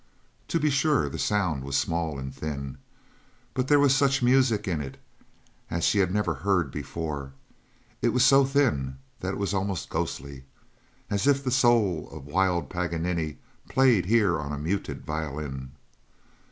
[0.47, 2.79] To be sure the sound was small and thin,
[3.53, 4.97] but there was such music in it
[5.69, 7.33] as she had never heard before.
[8.01, 10.45] It was so thin that it was almost ghostly,
[11.11, 13.37] as if the soul of wild Paganini
[13.69, 15.71] played here on a muted violin.